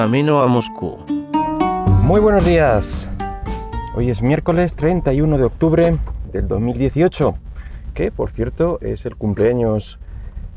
[0.00, 0.96] camino a Moscú.
[2.04, 3.06] Muy buenos días.
[3.94, 5.98] Hoy es miércoles 31 de octubre
[6.32, 7.34] del 2018,
[7.92, 9.98] que por cierto es el cumpleaños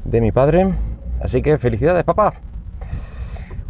[0.05, 0.73] de mi padre,
[1.21, 2.35] así que felicidades papá.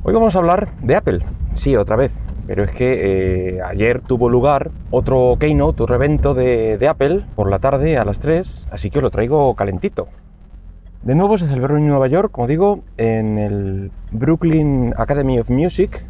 [0.03, 1.21] Hoy vamos a hablar de Apple,
[1.53, 2.11] sí, otra vez,
[2.45, 7.49] pero es que eh, ayer tuvo lugar otro keynote, otro evento de, de, Apple por
[7.49, 10.07] la tarde a las 3, así que os lo traigo calentito.
[11.03, 16.01] De nuevo se celebró en Nueva York, como digo, en el Brooklyn Academy of Music.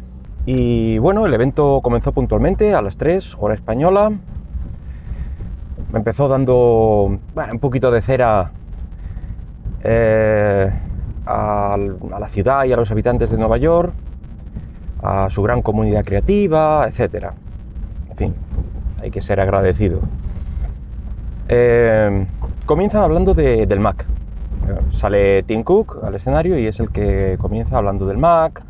[0.46, 4.12] Y bueno, el evento comenzó puntualmente a las 3, hora española.
[5.92, 8.52] Empezó dando un poquito de cera
[9.82, 10.70] eh,
[11.26, 13.92] a, la ciudad y a los habitantes de Nueva York,
[15.02, 17.30] a su gran comunidad creativa, etc.
[18.10, 18.34] En fin,
[19.02, 20.02] hay que ser agradecido.
[21.48, 22.26] Eh,
[22.64, 24.13] comienzan hablando de, del Mac.
[24.90, 28.64] Sale Tim Cook al escenario y es el que comienza hablando del Mac,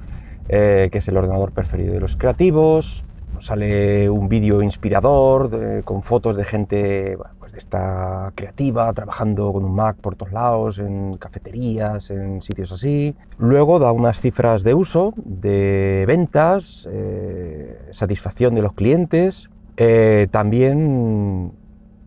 [0.48, 3.04] eh, que es el ordenador preferido de los creativos.
[3.38, 9.64] Sale un vídeo inspirador con fotos de gente bueno, pues de esta creativa trabajando con
[9.64, 13.16] un Mac por todos lados, en cafeterías, en sitios así.
[13.38, 19.50] Luego da unas cifras de uso, de ventas, eh, satisfacción de los clientes.
[19.76, 21.52] Eh, también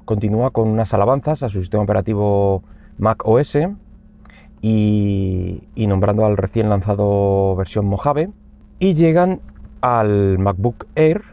[0.05, 2.63] continúa con unas alabanzas a su sistema operativo
[2.97, 3.57] Mac OS
[4.61, 8.29] y, y, nombrando al recién lanzado versión Mojave
[8.79, 9.41] y llegan
[9.81, 11.23] al MacBook Air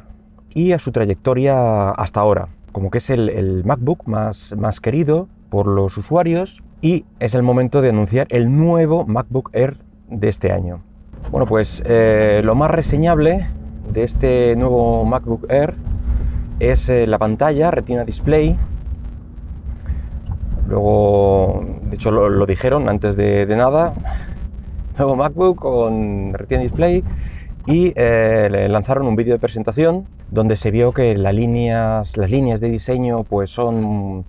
[0.54, 5.28] y a su trayectoria hasta ahora, como que es el, el MacBook más, más querido
[5.48, 10.52] por los usuarios y es el momento de anunciar el nuevo MacBook Air de este
[10.52, 10.82] año.
[11.30, 13.46] Bueno, pues eh, lo más reseñable
[13.92, 15.74] de este nuevo MacBook Air
[16.60, 18.56] es eh, la pantalla Retina Display
[20.68, 23.94] Luego, de hecho, lo, dijeron antes de, nada.
[24.98, 27.02] Nuevo MacBook con Retina Display
[27.66, 32.30] y eh, le lanzaron un vídeo de presentación donde se vio que las líneas, las
[32.30, 34.24] líneas de diseño pues son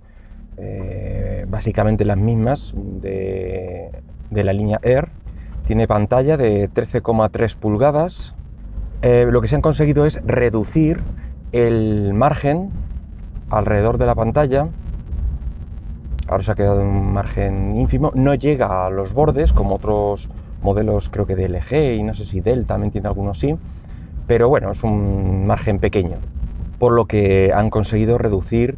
[0.56, 3.90] eh, básicamente las mismas de,
[4.30, 5.08] de, la línea Air.
[5.66, 8.34] Tiene pantalla de 13,3 pulgadas.
[9.02, 11.00] Eh, lo que se han conseguido es reducir
[11.52, 12.70] el margen
[13.50, 14.68] alrededor de la pantalla
[16.28, 20.28] ahora se ha quedado en un margen ínfimo, no llega a los bordes como otros
[20.62, 23.56] modelos creo que de LG y no sé si Dell también tiene algunos sí,
[24.26, 26.16] pero bueno, es un margen pequeño,
[26.78, 28.76] por lo que han conseguido reducir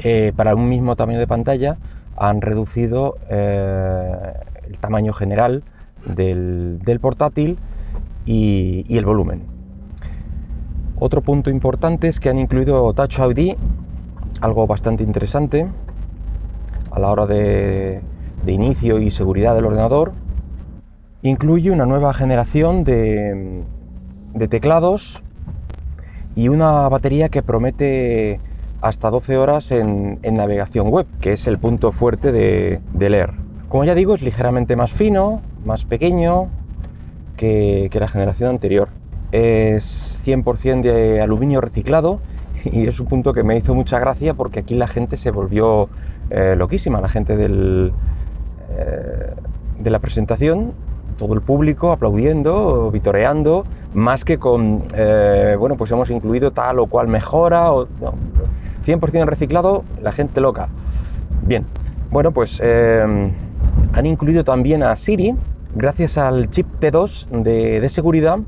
[0.00, 1.78] eh, para un mismo tamaño de pantalla,
[2.16, 4.32] han reducido eh,
[4.66, 5.62] el tamaño general
[6.04, 7.58] del, portátil
[8.24, 9.42] y, y el volumen.
[10.98, 13.54] Otro punto importante es que han incluido Touch ID,
[14.40, 15.68] algo bastante interesante,
[16.96, 18.00] a la hora de,
[18.46, 20.12] inicio y seguridad del ordenador.
[21.20, 23.64] Incluye una nueva generación de,
[24.48, 25.22] teclados
[26.34, 28.40] y una batería que promete
[28.80, 33.32] hasta 12 horas en, navegación web, que es el punto fuerte de, de, leer.
[33.68, 36.48] Como ya digo, es ligeramente más fino, más pequeño
[37.36, 38.88] que, que la generación anterior.
[39.32, 42.20] Es 100% de aluminio reciclado
[42.72, 45.88] y es un punto que me hizo mucha gracia porque aquí la gente se volvió
[46.30, 47.92] eh, loquísima, la gente del,
[48.70, 49.34] eh,
[49.78, 50.72] de la presentación,
[51.18, 56.86] todo el público aplaudiendo, vitoreando, más que con, eh, bueno, pues hemos incluido tal o
[56.86, 58.14] cual mejora, o, no,
[58.84, 60.68] 100% reciclado, la gente loca.
[61.42, 61.64] Bien,
[62.10, 65.34] bueno, pues han incluido también a Siri,
[65.74, 68.38] gracias al chip T2 de, de seguridad,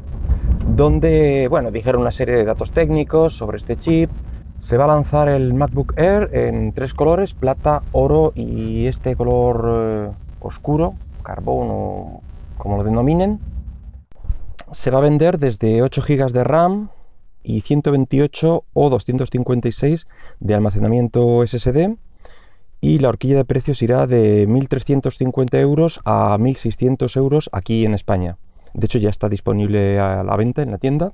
[0.74, 4.10] donde, bueno, dijeron una serie de datos técnicos sobre este chip,
[4.58, 9.64] se va a lanzar el MacBook Air en tres colores, plata, oro y este color
[9.66, 12.20] eh, oscuro, carbón o
[12.56, 13.38] como lo denominen.
[14.72, 16.90] Se va a vender desde 8 GB de RAM
[17.42, 20.06] y 128 o 256
[20.40, 21.96] de almacenamiento SSD
[22.80, 28.36] y la horquilla de precios irá de 1.350 euros a 1.600 euros aquí en España.
[28.74, 31.12] De hecho ya está disponible a la venta en la tienda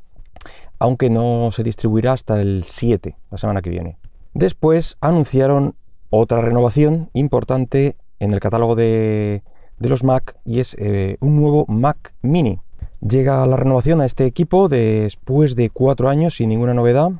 [0.78, 3.96] aunque no se distribuirá hasta el 7, la semana que viene.
[4.34, 5.74] Después anunciaron
[6.10, 9.42] otra renovación importante en el catálogo de,
[9.78, 12.60] de los Mac y es eh, un nuevo Mac Mini.
[13.00, 17.10] Llega la renovación a este equipo después de cuatro años sin ninguna novedad.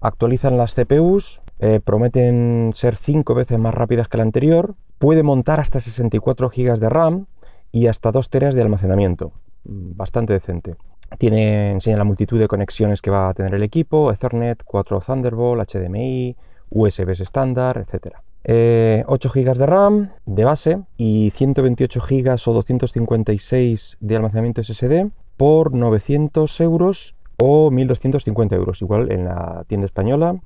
[0.00, 4.74] Actualizan las CPUs, eh, prometen ser cinco veces más rápidas que la anterior.
[4.98, 7.26] Puede montar hasta 64 GB de RAM
[7.72, 9.32] y hasta 2 teras de almacenamiento.
[9.64, 10.76] Bastante decente.
[11.18, 15.68] Tiene, enseña la multitud de conexiones que va a tener el equipo, Ethernet, 4 Thunderbolt,
[15.70, 16.36] HDMI,
[16.70, 18.16] USB estándar, etc.
[18.44, 25.10] Eh, 8 GB de RAM de base y 128 GB o 256 de almacenamiento SSD.
[25.36, 30.38] por 900 euros o 1.250 euros, igual en la tienda española,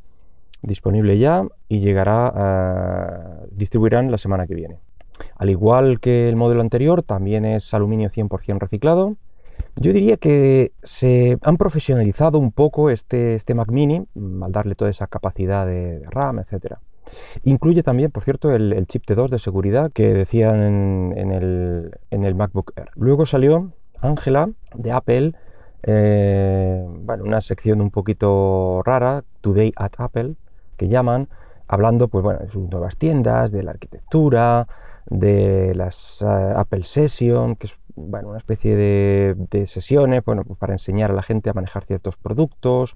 [0.63, 4.79] disponible ya y llegará, a, distribuirán la semana que viene.
[5.37, 9.17] Al igual que el modelo anterior, también es aluminio 100% reciclado.
[9.77, 14.75] Yo diría que se han profesionalizado un poco este, este Mac Mini mm, al darle
[14.75, 16.77] toda esa capacidad de, RAM, etc.
[17.43, 20.63] Incluye también, por cierto, el, chip T2 de seguridad que decían
[21.17, 22.91] en, el, en el MacBook Air.
[22.95, 25.35] Luego salió Angela de Apple
[25.87, 26.87] eh,
[27.23, 30.37] una sección un poquito rara, Today at Apple,
[30.79, 31.29] que llaman,
[31.69, 34.67] hablando pues, bueno, de sus nuevas tiendas, de la arquitectura,
[35.07, 40.75] de las eh, Apple Session, que es bueno, una especie de, sesiones bueno, pues para
[40.75, 42.95] enseñar a la gente a manejar ciertos productos,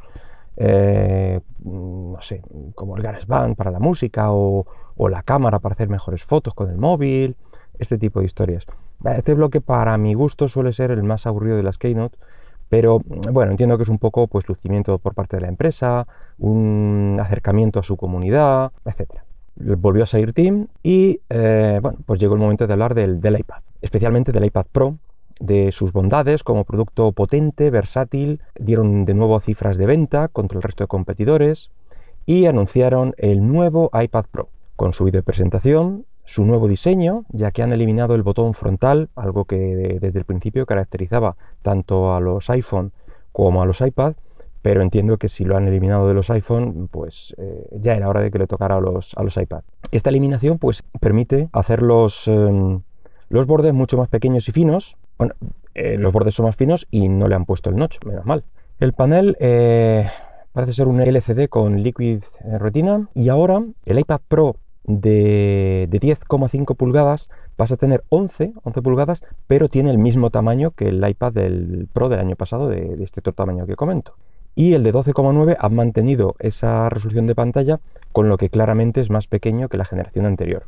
[0.57, 2.43] eh, no sé,
[2.75, 4.67] como el GarageBand para la música o,
[4.97, 7.37] o, la cámara para hacer mejores fotos con el móvil,
[7.79, 8.67] este tipo de historias.
[9.05, 12.19] Este bloque para mi gusto suele ser el más aburrido de las Keynote,
[12.69, 13.01] pero
[13.33, 16.07] bueno, entiendo que es un poco pues lucimiento por parte de la empresa,
[16.39, 19.28] un acercamiento a su comunidad, etc.
[19.61, 23.39] Volvió a salir Team y eh, bueno, pues llegó el momento de hablar del, del
[23.39, 24.99] iPad, especialmente del iPad Pro,
[25.41, 30.63] de sus bondades como producto potente, versátil, dieron de nuevo cifras de venta contra el
[30.63, 31.71] resto de competidores
[32.27, 37.51] y anunciaron el nuevo iPad Pro con su vídeo de presentación, su nuevo diseño, ya
[37.51, 42.51] que han eliminado el botón frontal, algo que desde el principio caracterizaba tanto a los
[42.51, 42.93] iPhone
[43.33, 44.15] como a los iPad,
[44.69, 48.21] pero entiendo que si lo han eliminado de los iPhone, pues eh, ya era hora
[48.21, 49.63] de que le tocara a los, a los iPad.
[49.93, 52.83] Esta eliminación pues permite hacer los, em,
[53.31, 54.99] los bordes mucho más pequeños y finos.
[55.17, 55.33] Bueno,
[55.75, 58.45] eh, los bordes son más finos y no le han puesto el notch, menos mal.
[58.79, 60.07] El panel eh,
[60.53, 62.21] parece ser un LCD con Liquid
[62.59, 69.23] Retina y ahora el iPad Pro de, 10,5 pulgadas vas a tener 11, 11 pulgadas,
[69.47, 73.21] pero tiene el mismo tamaño que el iPad del Pro del año pasado, de, este
[73.21, 74.15] otro tamaño que comento.
[74.59, 77.79] Y el de 12,9 ha mantenido esa resolución de pantalla,
[78.11, 80.67] con lo que claramente es más pequeño que la generación anterior.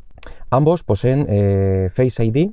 [0.49, 2.51] Ambos poseen eh, Face ID,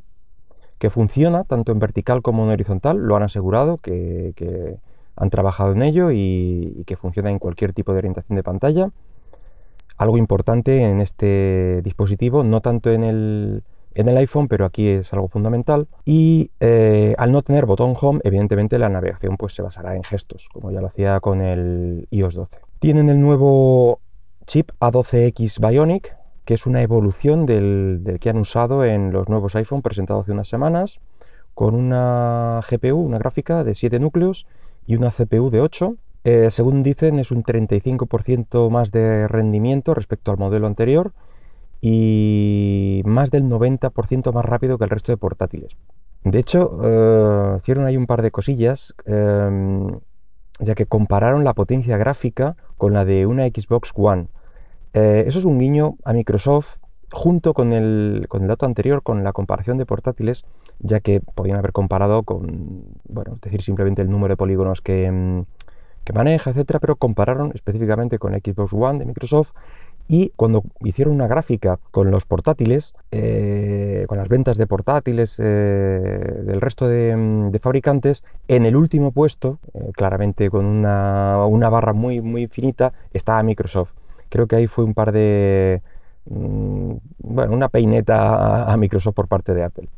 [0.79, 4.35] que funciona tanto en vertical como en horizontal, lo han asegurado, que,
[5.15, 8.91] han trabajado en ello y que funciona en cualquier tipo de orientación de pantalla
[9.97, 13.63] algo importante en este dispositivo, no tanto en el,
[13.95, 15.89] en el iPhone, pero aquí es algo fundamental.
[16.05, 20.49] Y eh, al no tener botón Home, evidentemente la navegación pues, se basará en gestos,
[20.53, 22.59] como ya lo hacía con el iOS 12.
[22.79, 24.01] Tienen el nuevo
[24.47, 29.83] chip A12X Bionic, que es una evolución del, que han usado en los nuevos iPhone
[29.83, 31.01] presentados hace unas semanas,
[31.55, 34.47] con una GPU, una gráfica de 7 núcleos
[34.87, 40.31] y una CPU de 8 eh, según dicen, es un 35% más de rendimiento respecto
[40.31, 41.13] al modelo anterior
[41.81, 45.77] y más del 90% más rápido que el resto de portátiles.
[46.25, 50.01] De hecho, eh, hicieron ahí un par de cosillas, em,
[50.61, 54.29] ya que compararon la potencia gráfica con la de una Xbox One.
[54.95, 56.79] Eh, eso es un guiño a Microsoft
[57.13, 60.45] junto con el, con el dato anterior, con la comparación de portátiles,
[60.81, 65.45] ya que podían haber comparado con, bueno, decir, simplemente el número de polígonos que, em,
[66.05, 69.53] que maneja, etcétera, pero compararon específicamente con Xbox One de Microsoft
[70.09, 75.45] y cuando hicieron una gráfica con los portátiles, eh, con las ventas de portátiles eh,
[75.45, 82.23] del resto mm, de, fabricantes, en el último puesto, eh, claramente con una, barra muy,
[82.23, 83.93] muy finita, estaba Microsoft.
[84.31, 85.83] Creo que ahí fue un par de...
[86.25, 89.89] Mm, bueno, una peineta a, Microsoft por parte de Apple.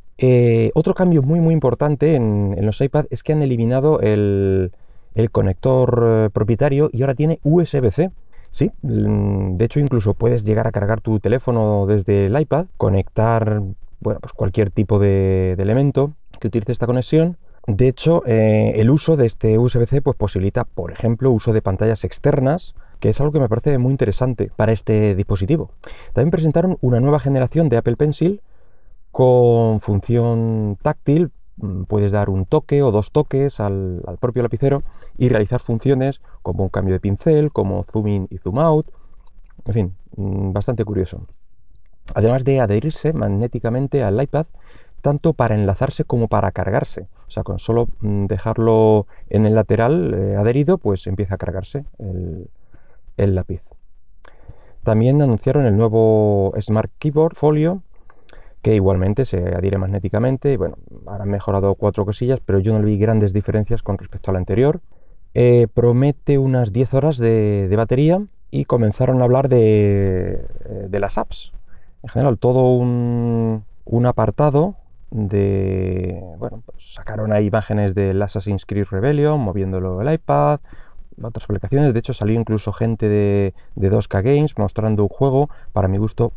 [0.74, 4.72] otro cambio muy, muy importante en, los iPad es que han eliminado el,
[5.14, 8.10] el conector propietario y ahora tiene USB-C.
[8.50, 13.62] Sí, mm, de hecho incluso puedes llegar a cargar tu teléfono desde el iPad, conectar
[14.00, 17.36] bueno, pues cualquier tipo de, elemento que utilice esta conexión.
[17.66, 22.04] De hecho, eh, el uso de este USB-C pues, posibilita, por ejemplo, uso de pantallas
[22.04, 25.70] externas, que es algo que me parece muy interesante para este dispositivo.
[26.12, 28.40] También presentaron una nueva generación de Apple Pencil
[29.12, 31.30] con función táctil
[31.86, 34.82] puedes dar un toque o dos toques al, propio lapicero
[35.16, 38.86] y realizar funciones como un cambio de pincel, como zoom in y zoom out,
[39.66, 41.26] en fin, mm, bastante curioso.
[42.14, 44.46] Además de adherirse magnéticamente al iPad,
[45.00, 47.08] tanto para enlazarse como para cargarse.
[47.26, 51.84] O sea, con solo mm, dejarlo en el lateral eh, adherido, pues empieza a cargarse
[51.98, 52.48] el,
[53.16, 53.62] el lápiz.
[54.82, 57.82] También anunciaron el nuevo Smart Keyboard Folio,
[58.62, 60.52] que igualmente se adhiere magnéticamente.
[60.52, 60.76] Y bueno,
[61.06, 64.80] han mejorado cuatro cosillas, pero yo no vi grandes diferencias con respecto al anterior.
[65.34, 71.18] Eh, promete unas 10 horas de, batería y comenzaron a hablar de, eh, de, las
[71.18, 71.52] apps.
[72.02, 74.76] En general, todo un, un apartado
[75.10, 80.60] de, bueno, pues sacaron ahí imágenes del Assassin's Creed Rebellion moviéndolo el iPad,
[81.22, 85.88] otras aplicaciones, de hecho salió incluso gente de, de 2K Games mostrando un juego, para
[85.88, 86.32] mi gusto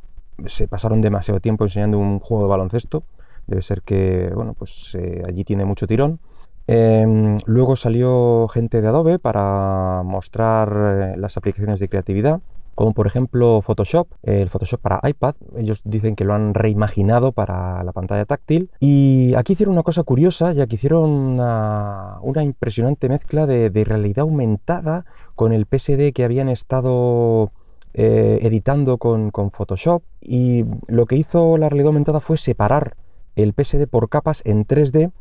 [0.47, 3.03] se pasaron demasiado tiempo enseñando un juego de baloncesto,
[3.47, 6.19] debe ser que, bueno, pues eh, allí tiene mucho tirón.
[6.67, 12.41] Em, luego salió gente de Adobe para mostrar eh, las aplicaciones de creatividad
[12.75, 15.35] como por ejemplo Photoshop, el Photoshop para iPad.
[15.57, 18.69] Ellos dicen que lo han reimaginado para la pantalla táctil.
[18.79, 25.05] Y aquí hicieron una cosa curiosa, ya que hicieron una, impresionante mezcla de, realidad aumentada
[25.35, 27.51] con el PSD que habían estado
[27.93, 30.03] eh, editando con, Photoshop.
[30.21, 32.95] Y lo que hizo la realidad aumentada fue separar
[33.35, 35.11] el PSD por capas en 3D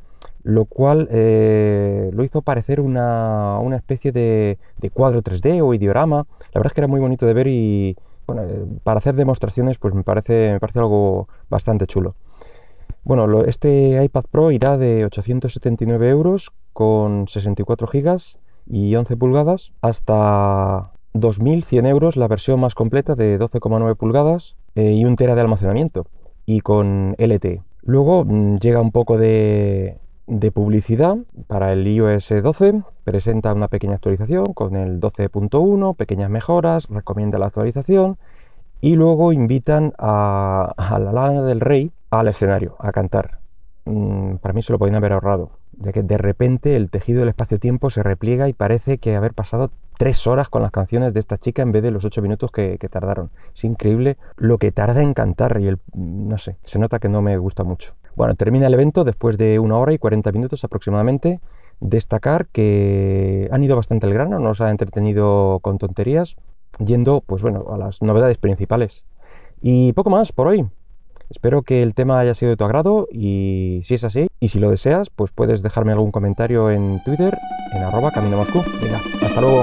[0.45, 4.59] lo cual eh, lo hizo parecer una, especie de,
[4.93, 6.27] cuadro 3D o ideorama.
[6.53, 9.79] La verdad es que era muy bonito de ver y bueno, eh, para hacer demostraciones
[9.79, 12.15] pues me parece, me parece algo bastante chulo.
[13.05, 18.17] Bueno, este iPad Pro irá de 879 euros con 64 GB
[18.67, 25.05] y 11 pulgadas hasta 2.100 euros la versión más completa de 12,9 pulgadas eh, y
[25.05, 26.07] un tera de almacenamiento
[26.47, 27.63] y con LTE.
[27.83, 29.99] Luego mm, llega un poco de,
[30.55, 32.83] publicidad para el iOS 12.
[33.05, 38.17] Presenta una pequeña actualización con el 12.1, pequeñas mejoras, recomienda la actualización
[38.81, 43.41] y luego invitan a, la Lana del Rey al escenario a cantar.
[43.85, 47.31] Mm, para mí se lo podían haber ahorrado, ya que de repente el tejido del
[47.31, 49.71] espacio-tiempo se repliega y parece que haber pasado
[50.03, 52.77] tres horas con las canciones de esta chica en vez de los ocho minutos que,
[52.91, 53.31] tardaron.
[53.55, 57.23] Es increíble lo que tarda en cantar y el, no sé, se nota que no
[57.23, 57.95] me gusta mucho.
[58.17, 61.39] Bueno, termina el evento después de una hora y 40 minutos aproximadamente.
[61.79, 66.35] Destacar que han ido bastante al grano, no nos ha entretenido con tonterías,
[66.85, 69.05] yendo, pues bueno, a las novedades principales.
[69.61, 70.67] Y poco más por hoy.
[71.31, 74.59] Espero que el tema haya sido de tu agrado y si es así, y si
[74.59, 77.39] lo deseas, pues puedes dejarme algún comentario en Twitter,
[77.73, 78.65] en arroba camino Moscú.
[78.83, 79.63] Venga, hasta luego.